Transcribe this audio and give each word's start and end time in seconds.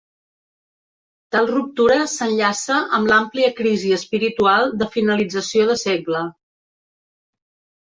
Tal 1.35 1.49
ruptura 1.51 1.99
s'enllaça 2.15 2.79
amb 2.99 3.11
l'àmplia 3.13 3.53
crisi 3.63 3.95
espiritual 4.01 4.77
de 4.83 4.93
finalització 4.99 5.73
de 5.75 5.81
segle. 5.87 6.29